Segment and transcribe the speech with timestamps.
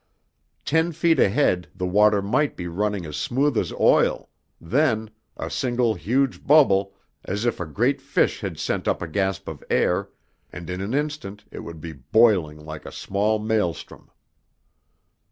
[0.65, 5.93] Ten feet ahead the water might be running as smooth as oil, then a single
[5.93, 10.09] huge bubble, as if a great fish had sent up a gasp of air
[10.51, 14.09] and in an instant it would be boiling like a small maelstrom.